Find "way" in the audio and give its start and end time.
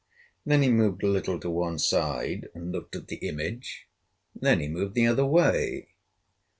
5.27-5.89